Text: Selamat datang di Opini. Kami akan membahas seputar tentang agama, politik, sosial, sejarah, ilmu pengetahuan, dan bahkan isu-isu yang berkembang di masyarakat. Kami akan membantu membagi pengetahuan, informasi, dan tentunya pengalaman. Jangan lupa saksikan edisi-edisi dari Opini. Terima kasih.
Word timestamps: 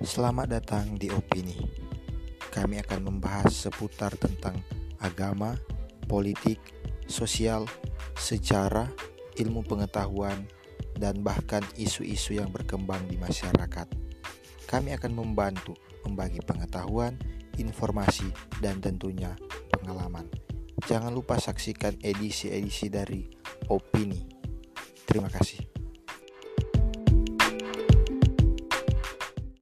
Selamat 0.00 0.48
datang 0.48 0.96
di 0.96 1.12
Opini. 1.12 1.60
Kami 2.48 2.80
akan 2.80 3.04
membahas 3.04 3.52
seputar 3.52 4.16
tentang 4.16 4.56
agama, 4.96 5.52
politik, 6.08 6.56
sosial, 7.04 7.68
sejarah, 8.16 8.88
ilmu 9.36 9.60
pengetahuan, 9.60 10.48
dan 10.96 11.20
bahkan 11.20 11.60
isu-isu 11.76 12.32
yang 12.32 12.48
berkembang 12.48 13.04
di 13.12 13.20
masyarakat. 13.20 13.92
Kami 14.64 14.96
akan 14.96 15.12
membantu 15.12 15.76
membagi 16.08 16.40
pengetahuan, 16.48 17.20
informasi, 17.60 18.32
dan 18.64 18.80
tentunya 18.80 19.36
pengalaman. 19.68 20.24
Jangan 20.88 21.12
lupa 21.12 21.36
saksikan 21.36 22.00
edisi-edisi 22.00 22.88
dari 22.88 23.28
Opini. 23.68 24.24
Terima 25.04 25.28
kasih. 25.28 25.59